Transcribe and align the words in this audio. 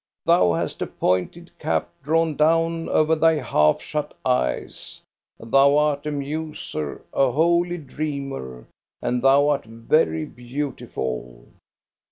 Thou 0.25 0.53
hast 0.53 0.81
a 0.81 0.87
pointed 0.87 1.51
cap 1.59 1.87
drawn 2.01 2.35
down 2.35 2.89
over 2.89 3.13
thy 3.15 3.33
half 3.33 3.83
shut 3.83 4.15
eyes. 4.25 4.99
Thou 5.39 5.77
art 5.77 6.07
a 6.07 6.11
muser, 6.11 7.05
a 7.13 7.29
holy 7.31 7.77
dreamer, 7.77 8.65
and 8.99 9.21
thou 9.21 9.49
art 9.49 9.65
very 9.65 10.25
beautiful. 10.25 11.45